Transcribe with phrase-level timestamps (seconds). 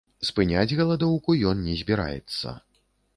[0.27, 2.55] Спыняць галадоўку ён не збіраецца.